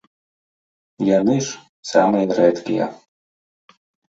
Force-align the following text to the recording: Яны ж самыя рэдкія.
Яны 1.09 1.35
ж 1.47 1.59
самыя 1.91 2.27
рэдкія. 2.41 2.85